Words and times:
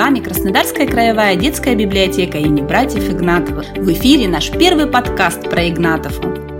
вами 0.00 0.20
Краснодарская 0.20 0.86
краевая 0.86 1.36
детская 1.36 1.74
библиотека 1.74 2.38
имени 2.38 2.62
братьев 2.62 3.10
Игнатовых. 3.10 3.66
В 3.76 3.92
эфире 3.92 4.28
наш 4.28 4.50
первый 4.50 4.86
подкаст 4.86 5.42
про 5.50 5.68
Игнатовку. 5.68 6.59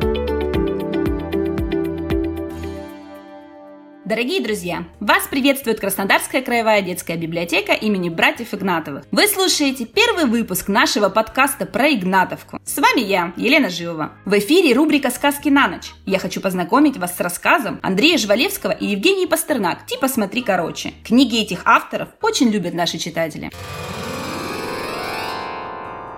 Дорогие 4.11 4.41
друзья, 4.41 4.89
вас 4.99 5.29
приветствует 5.29 5.79
Краснодарская 5.79 6.43
краевая 6.43 6.83
детская 6.83 7.17
библиотека 7.17 7.75
имени 7.75 8.09
братьев 8.09 8.53
Игнатовых. 8.53 9.05
Вы 9.13 9.29
слушаете 9.29 9.87
первый 9.87 10.25
выпуск 10.25 10.67
нашего 10.67 11.11
подкаста 11.11 11.65
про 11.65 11.93
Игнатовку. 11.93 12.59
С 12.65 12.77
вами 12.79 13.03
я, 13.03 13.33
Елена 13.37 13.69
Живова. 13.69 14.15
В 14.25 14.37
эфире 14.37 14.75
рубрика 14.75 15.11
«Сказки 15.11 15.49
на 15.49 15.69
ночь». 15.69 15.93
Я 16.07 16.19
хочу 16.19 16.41
познакомить 16.41 16.97
вас 16.97 17.17
с 17.17 17.21
рассказом 17.21 17.79
Андрея 17.85 18.19
Жвалевского 18.19 18.73
и 18.73 18.87
Евгении 18.87 19.27
Пастернак 19.27 19.87
«Типа 19.87 20.09
смотри 20.09 20.43
короче». 20.43 20.93
Книги 21.05 21.41
этих 21.41 21.63
авторов 21.65 22.09
очень 22.21 22.49
любят 22.49 22.75
наши 22.75 22.99
читатели. 22.99 23.53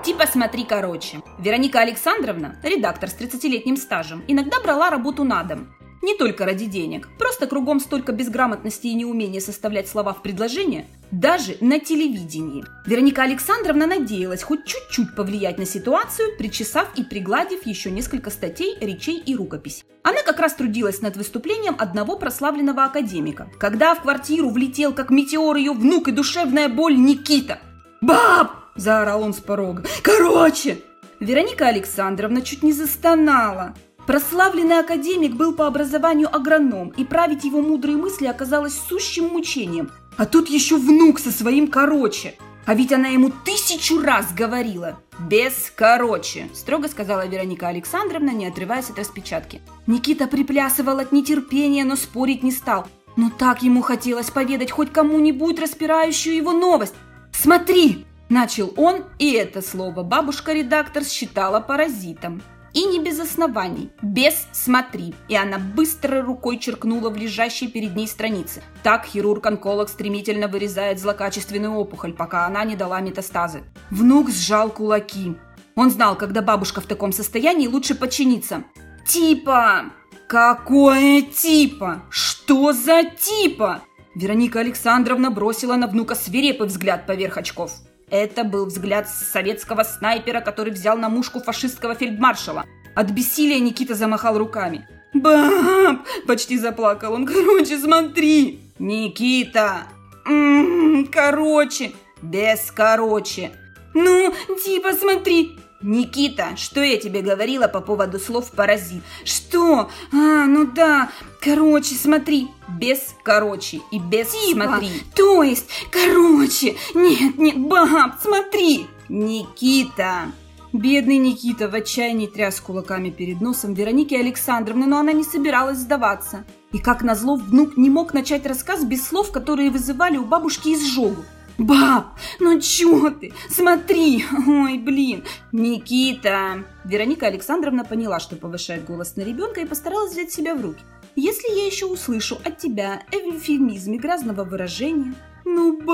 Типа 0.03 0.25
смотри 0.27 0.65
короче. 0.65 1.19
Вероника 1.39 1.81
Александровна, 1.81 2.56
редактор 2.62 3.11
с 3.11 3.15
30-летним 3.19 3.77
стажем, 3.77 4.25
иногда 4.29 4.61
брала 4.62 4.89
работу 4.89 5.25
на 5.25 5.43
дом. 5.43 5.69
Не 6.02 6.16
только 6.16 6.45
ради 6.45 6.66
денег, 6.66 7.09
просто 7.16 7.47
кругом 7.47 7.79
столько 7.79 8.11
безграмотности 8.11 8.88
и 8.88 8.95
неумения 8.95 9.41
составлять 9.41 9.88
слова 9.88 10.12
в 10.12 10.20
предложение, 10.20 10.88
даже 11.12 11.56
на 11.61 11.78
телевидении. 11.78 12.65
Вероника 12.87 13.23
Александровна 13.23 13.87
надеялась 13.87 14.42
хоть 14.42 14.65
чуть-чуть 14.65 15.15
повлиять 15.15 15.59
на 15.59 15.65
ситуацию, 15.65 16.37
причесав 16.37 16.88
и 16.97 17.05
пригладив 17.05 17.65
еще 17.66 17.92
несколько 17.92 18.30
статей, 18.30 18.77
речей 18.80 19.23
и 19.25 19.37
рукописей. 19.37 19.84
Она 20.02 20.23
как 20.25 20.41
раз 20.41 20.55
трудилась 20.55 21.02
над 21.02 21.16
выступлением 21.16 21.77
одного 21.78 22.16
прославленного 22.16 22.83
академика, 22.83 23.48
когда 23.61 23.94
в 23.94 24.03
квартиру 24.03 24.50
влетел 24.50 24.92
как 24.92 25.11
метеор 25.11 25.56
ее 25.56 25.72
внук 25.72 26.09
и 26.09 26.12
душевная 26.12 26.69
боль 26.69 26.97
Никита. 26.97 27.61
«Баб!»– 28.00 28.50
заорал 28.75 29.22
он 29.22 29.34
с 29.34 29.39
порога. 29.39 29.84
«Короче!» 30.03 30.78
Вероника 31.20 31.69
Александровна 31.69 32.42
чуть 32.42 32.64
не 32.64 32.72
застонала. 32.72 33.77
Прославленный 34.06 34.81
академик 34.81 35.34
был 35.34 35.55
по 35.55 35.67
образованию 35.67 36.34
агроном, 36.34 36.89
и 36.97 37.05
править 37.05 37.45
его 37.45 37.61
мудрые 37.61 37.97
мысли 37.97 38.27
оказалось 38.27 38.75
сущим 38.89 39.28
мучением. 39.28 39.91
А 40.17 40.27
тут 40.27 40.48
еще 40.48 40.77
внук 40.77 41.20
со 41.20 41.31
своим 41.31 41.69
короче. 41.69 42.34
А 42.64 42.75
ведь 42.75 42.92
она 42.92 43.09
ему 43.09 43.33
тысячу 43.44 44.00
раз 44.00 44.33
говорила. 44.33 44.98
«Без 45.19 45.72
короче»,– 45.75 46.48
строго 46.55 46.89
сказала 46.89 47.27
Вероника 47.27 47.69
Александровна, 47.69 48.31
не 48.31 48.47
отрываясь 48.47 48.91
от 48.91 48.98
распечатки. 48.98 49.61
Никита 49.86 50.27
приплясывал 50.27 50.98
от 50.98 51.12
нетерпения, 51.12 51.84
но 51.84 51.97
спорить 51.97 52.42
не 52.42 52.53
стал. 52.53 52.87
Но 53.16 53.31
так 53.31 53.62
ему 53.62 53.83
хотелось 53.83 54.31
поведать 54.31 54.70
хоть 54.70 54.92
кому-нибудь 54.92 55.61
распирающую 55.61 56.34
его 56.34 56.53
новость. 56.53 56.94
«Смотри!»– 57.33 58.06
начал 58.28 58.72
он, 58.77 59.05
и 59.19 59.33
это 59.33 59.61
слово 59.61 60.03
бабушка-редактор 60.03 61.05
считала 61.05 61.61
паразитом. 61.61 62.42
И 62.75 62.84
не 62.84 63.01
без 63.01 63.20
оснований. 63.20 63.91
Без 64.01 64.47
«смотри». 64.53 65.15
И 65.28 65.37
она 65.37 65.59
быстро 65.59 66.23
рукой 66.23 66.59
черкнула 66.59 67.11
в 67.11 67.17
лежащей 67.17 67.69
перед 67.69 67.95
ней 67.95 68.09
страницы. 68.09 68.62
Так 68.83 69.06
хирург-онколог 69.06 69.89
стремительно 69.89 70.48
вырезает 70.48 70.98
злокачественную 70.98 71.75
опухоль, 71.75 72.15
пока 72.15 72.47
она 72.47 72.65
не 72.65 72.77
дала 72.77 73.00
метастазы. 73.00 73.62
Внук 73.91 74.31
сжал 74.31 74.70
кулаки. 74.70 75.37
Он 75.75 75.91
знал, 75.91 76.17
когда 76.17 76.41
бабушка 76.43 76.81
в 76.81 76.87
таком 76.87 77.12
состоянии, 77.12 77.67
лучше 77.67 77.95
подчиниться. 77.95 78.65
«Типа!» 79.06 79.93
«Какое 80.33 81.20
типа? 81.20 82.05
Что 82.09 82.73
за 82.73 83.03
типа?» 83.05 83.83
Вероника 84.15 84.61
Александровна 84.61 85.31
бросила 85.31 85.77
на 85.77 85.87
внука 85.87 86.15
свирепый 86.15 86.69
взгляд 86.69 87.06
поверх 87.06 87.37
очков. 87.37 87.72
Это 88.12 88.45
был 88.45 88.67
взгляд 88.67 89.09
советского 89.09 89.84
снайпера, 89.84 90.43
который 90.43 90.71
взял 90.71 90.99
на 90.99 91.09
мушку 91.09 91.41
фашистского 91.41 91.95
фельдмаршала. 91.95 92.67
От 92.95 93.11
бессилия 93.11 93.59
Никита 93.59 93.95
замахал 93.95 94.37
руками. 94.37 94.87
«Баб!»– 95.15 96.06
почти 96.27 96.59
заплакал 96.59 97.15
он. 97.15 97.25
«Короче, 97.25 97.78
смотри!» 97.78 98.61
«Никита!» 98.78 99.84
«М-м-м, 100.27 101.06
короче!» 101.06 101.93
«Без 102.21 102.71
короче!» 102.71 103.51
«Ну, 103.94 104.34
типа 104.64 104.92
смотри!» 104.92 105.58
«Никита, 105.82 106.56
что 106.56 106.80
я 106.80 106.97
тебе 106.97 107.22
говорила 107.22 107.66
по 107.66 107.80
поводу 107.80 108.20
слов 108.20 108.53
«паразит»?» 108.53 109.03
«Что? 109.25 109.91
А, 110.12 110.47
ну 110.47 110.64
да. 110.64 111.10
Короче, 111.41 111.97
смотри. 111.97 112.48
Без 112.69 113.00
короче 113.25 113.80
и 113.91 113.98
без 113.98 114.28
типа, 114.28 114.64
смотри. 114.64 114.91
То 115.16 115.42
есть, 115.42 115.69
короче. 115.91 116.76
Нет, 116.94 117.36
нет, 117.36 117.58
баб, 117.58 118.12
смотри!» 118.22 118.86
«Никита!» 119.08 120.32
Бедный 120.72 121.19
Никита 121.19 121.69
в 121.69 121.74
отчаянии 121.74 122.26
тряс 122.26 122.59
кулаками 122.59 123.10
перед 123.10 123.42
носом 123.42 123.74
Вероники 123.74 124.14
Александровны, 124.14 124.86
но 124.86 125.00
она 125.00 125.12
не 125.12 125.22
собиралась 125.22 125.78
сдаваться. 125.78 126.44
И 126.72 126.78
как 126.78 127.03
назло, 127.03 127.36
внук 127.36 127.76
не 127.76 127.91
мог 127.91 128.14
начать 128.14 128.47
рассказ 128.47 128.82
без 128.82 129.06
слов, 129.06 129.32
которые 129.32 129.70
вызывали 129.70 130.16
у 130.16 130.24
бабушки 130.24 130.72
изжогу. 130.72 131.24
«Баб, 131.62 132.19
ну 132.41 132.61
чё 132.61 133.11
ты? 133.11 133.33
Смотри! 133.49 134.25
Ой, 134.49 134.78
блин! 134.78 135.23
Никита!» 135.53 136.65
Вероника 136.84 137.28
Александровна 137.28 137.84
поняла, 137.84 138.19
что 138.19 138.34
повышает 138.34 138.84
голос 138.84 139.15
на 139.15 139.23
ребенка 139.23 139.61
и 139.61 139.65
постаралась 139.65 140.11
взять 140.11 140.33
себя 140.33 140.56
в 140.56 140.61
руки. 140.61 140.83
«Если 141.15 141.49
я 141.56 141.67
еще 141.67 141.87
услышу 141.87 142.39
от 142.45 142.59
тебя 142.59 143.05
эвфемизм 143.12 143.95
грязного 143.95 144.43
выражения, 144.43 145.15
«Ну, 145.45 145.81
баб, 145.83 145.87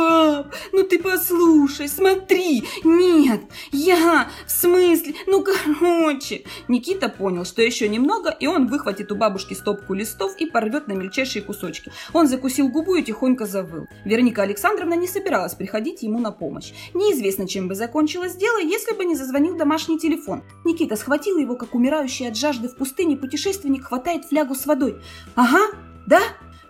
ну 0.79 0.85
ты 0.85 1.01
послушай, 1.01 1.89
смотри! 1.89 2.63
Нет, 2.85 3.41
я, 3.73 4.31
в 4.47 4.51
смысле, 4.51 5.15
ну 5.27 5.43
короче!» 5.43 6.45
Никита 6.69 7.09
понял, 7.09 7.45
что 7.45 7.63
еще 7.63 7.89
немного, 7.89 8.31
и 8.31 8.47
он 8.47 8.69
выхватит 8.69 9.11
у 9.11 9.17
бабушки 9.17 9.55
стопку 9.55 9.95
листов 9.95 10.37
и 10.39 10.47
порвет 10.47 10.87
на 10.87 10.93
мельчайшие 10.93 11.43
кусочки. 11.43 11.91
Он 12.13 12.29
закусил 12.29 12.69
губу 12.69 12.95
и 12.95 13.03
тихонько 13.03 13.45
завыл. 13.45 13.89
Вероника 14.05 14.43
Александровна 14.43 14.95
не 14.95 15.09
собиралась 15.09 15.55
приходить 15.55 16.03
ему 16.03 16.21
на 16.21 16.31
помощь. 16.31 16.73
Неизвестно, 16.95 17.49
чем 17.49 17.67
бы 17.67 17.75
закончилось 17.75 18.37
дело, 18.37 18.59
если 18.59 18.95
бы 18.95 19.05
не 19.05 19.17
зазвонил 19.17 19.57
домашний 19.57 19.99
телефон. 19.99 20.45
Никита 20.65 20.95
схватил 20.95 21.39
его, 21.39 21.57
как 21.57 21.75
умирающий 21.75 22.29
от 22.29 22.37
жажды 22.37 22.69
в 22.69 22.77
пустыне 22.77 23.17
путешественник 23.17 23.87
хватает 23.87 24.27
флягу 24.27 24.55
с 24.55 24.65
водой. 24.65 25.01
«Ага, 25.35 25.77
да?» 26.07 26.21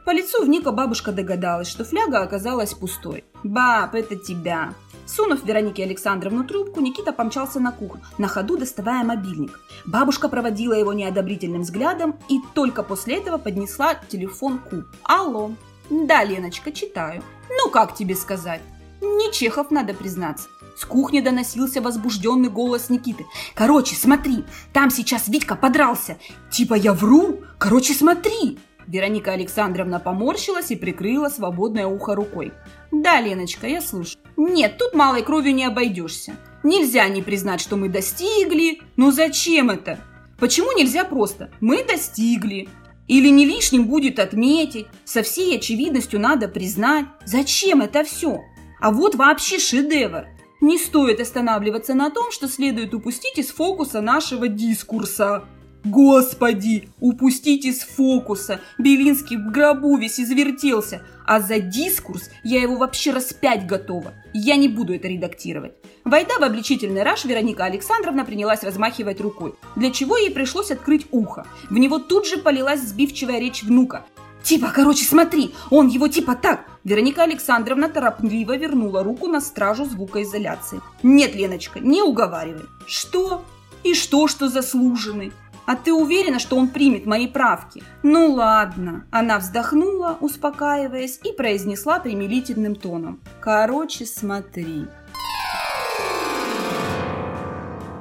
По 0.08 0.12
лицу 0.12 0.42
вника 0.42 0.72
бабушка 0.72 1.12
догадалась, 1.12 1.68
что 1.68 1.84
фляга 1.84 2.22
оказалась 2.22 2.72
пустой. 2.72 3.24
«Баб, 3.44 3.94
это 3.94 4.16
тебя!» 4.16 4.72
Сунув 5.04 5.44
Веронике 5.44 5.84
Александровну 5.84 6.44
трубку, 6.44 6.80
Никита 6.80 7.12
помчался 7.12 7.60
на 7.60 7.72
кухню, 7.72 8.00
на 8.16 8.26
ходу 8.26 8.56
доставая 8.56 9.04
мобильник. 9.04 9.60
Бабушка 9.84 10.30
проводила 10.30 10.72
его 10.72 10.94
неодобрительным 10.94 11.60
взглядом 11.60 12.16
и 12.30 12.40
только 12.54 12.82
после 12.82 13.18
этого 13.18 13.36
поднесла 13.36 13.96
телефон 14.08 14.60
к 14.60 14.86
«Алло!» 15.02 15.50
«Да, 15.90 16.24
Леночка, 16.24 16.72
читаю. 16.72 17.22
Ну, 17.50 17.68
как 17.68 17.94
тебе 17.94 18.16
сказать?» 18.16 18.62
«Не 19.02 19.30
Чехов, 19.30 19.70
надо 19.70 19.92
признаться». 19.92 20.48
С 20.74 20.86
кухни 20.86 21.20
доносился 21.20 21.82
возбужденный 21.82 22.48
голос 22.48 22.88
Никиты. 22.88 23.26
«Короче, 23.54 23.94
смотри, 23.94 24.46
там 24.72 24.88
сейчас 24.88 25.28
Витька 25.28 25.54
подрался. 25.54 26.16
Типа 26.50 26.72
я 26.72 26.94
вру? 26.94 27.40
Короче, 27.58 27.92
смотри!» 27.92 28.58
Вероника 28.88 29.32
Александровна 29.32 30.00
поморщилась 30.00 30.70
и 30.70 30.76
прикрыла 30.76 31.28
свободное 31.28 31.86
ухо 31.86 32.14
рукой. 32.14 32.52
«Да, 32.90 33.20
Леночка, 33.20 33.66
я 33.66 33.80
слушаю». 33.80 34.18
«Нет, 34.36 34.78
тут 34.78 34.94
малой 34.94 35.22
кровью 35.22 35.54
не 35.54 35.66
обойдешься. 35.66 36.36
Нельзя 36.62 37.06
не 37.08 37.22
признать, 37.22 37.60
что 37.60 37.76
мы 37.76 37.88
достигли. 37.88 38.80
Ну 38.96 39.12
зачем 39.12 39.70
это? 39.70 40.00
Почему 40.38 40.72
нельзя 40.72 41.04
просто 41.04 41.50
«мы 41.60 41.84
достигли»? 41.84 42.68
Или 43.06 43.28
не 43.28 43.46
лишним 43.46 43.86
будет 43.86 44.18
отметить, 44.18 44.86
со 45.04 45.22
всей 45.22 45.56
очевидностью 45.56 46.20
надо 46.20 46.46
признать. 46.46 47.06
Зачем 47.24 47.80
это 47.80 48.04
все? 48.04 48.42
А 48.80 48.90
вот 48.90 49.14
вообще 49.14 49.58
шедевр. 49.58 50.26
Не 50.60 50.76
стоит 50.76 51.20
останавливаться 51.20 51.94
на 51.94 52.10
том, 52.10 52.30
что 52.30 52.48
следует 52.48 52.92
упустить 52.92 53.38
из 53.38 53.48
фокуса 53.48 54.00
нашего 54.00 54.48
дискурса. 54.48 55.44
Господи, 55.84 56.88
упустить 57.00 57.64
из 57.64 57.80
фокуса. 57.80 58.60
Белинский 58.78 59.36
в 59.36 59.50
гробу 59.50 59.96
весь 59.96 60.20
извертелся. 60.20 61.02
А 61.26 61.40
за 61.40 61.60
дискурс 61.60 62.30
я 62.42 62.60
его 62.60 62.76
вообще 62.76 63.12
распять 63.12 63.66
готова. 63.66 64.14
Я 64.32 64.56
не 64.56 64.68
буду 64.68 64.94
это 64.94 65.08
редактировать. 65.08 65.74
Войдя 66.04 66.38
в 66.38 66.42
обличительный 66.42 67.02
раж, 67.02 67.24
Вероника 67.24 67.64
Александровна 67.64 68.24
принялась 68.24 68.62
размахивать 68.62 69.20
рукой, 69.20 69.54
для 69.76 69.90
чего 69.90 70.16
ей 70.16 70.30
пришлось 70.30 70.70
открыть 70.70 71.06
ухо. 71.10 71.46
В 71.68 71.76
него 71.76 71.98
тут 71.98 72.26
же 72.26 72.38
полилась 72.38 72.80
сбивчивая 72.80 73.38
речь 73.38 73.62
внука. 73.62 74.04
«Типа, 74.42 74.72
короче, 74.74 75.04
смотри, 75.04 75.54
он 75.68 75.88
его 75.88 76.08
типа 76.08 76.34
так!» 76.34 76.64
Вероника 76.84 77.24
Александровна 77.24 77.90
торопливо 77.90 78.56
вернула 78.56 79.02
руку 79.02 79.26
на 79.26 79.42
стражу 79.42 79.84
звукоизоляции. 79.84 80.80
«Нет, 81.02 81.34
Леночка, 81.34 81.80
не 81.80 82.02
уговаривай». 82.02 82.64
«Что? 82.86 83.44
И 83.84 83.94
что, 83.94 84.28
что 84.28 84.48
заслуженный? 84.48 85.32
А 85.68 85.76
ты 85.76 85.92
уверена, 85.92 86.38
что 86.38 86.56
он 86.56 86.68
примет 86.68 87.04
мои 87.04 87.26
правки? 87.26 87.82
Ну 88.02 88.32
ладно. 88.32 89.04
Она 89.10 89.38
вздохнула, 89.38 90.16
успокаиваясь, 90.18 91.20
и 91.22 91.30
произнесла 91.30 92.00
примирительным 92.00 92.74
тоном. 92.74 93.20
Короче, 93.38 94.06
смотри. 94.06 94.86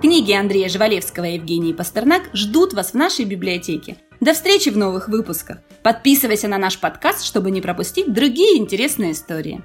Книги 0.01 0.31
Андрея 0.31 0.69
Живалевского 0.69 1.25
и 1.25 1.33
Евгении 1.33 1.73
Пастернак 1.73 2.29
ждут 2.31 2.73
вас 2.73 2.91
в 2.91 2.93
нашей 2.93 3.25
библиотеке. 3.25 3.97
До 4.21 4.33
встречи 4.33 4.69
в 4.69 4.77
новых 4.77 5.09
выпусках. 5.09 5.57
Подписывайся 5.83 6.47
на 6.47 6.57
наш 6.57 6.79
подкаст, 6.79 7.25
чтобы 7.25 7.51
не 7.51 7.59
пропустить 7.59 8.13
другие 8.13 8.57
интересные 8.59 9.11
истории. 9.11 9.61